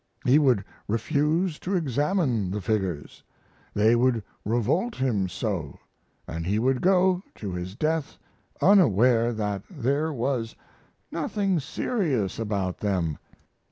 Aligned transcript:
He 0.25 0.39
would 0.39 0.65
refuse 0.87 1.59
to 1.59 1.75
examine 1.75 2.49
the 2.49 2.59
figures, 2.59 3.21
they 3.75 3.95
would 3.95 4.23
revolt 4.43 4.95
him 4.95 5.29
so, 5.29 5.77
& 6.11 6.43
he 6.43 6.57
would 6.57 6.81
go 6.81 7.21
to 7.35 7.51
his 7.51 7.75
death 7.75 8.17
unaware 8.63 9.31
that 9.31 9.61
there 9.69 10.11
was 10.11 10.55
nothing 11.11 11.59
serious 11.59 12.39
about 12.39 12.79
them. 12.79 13.19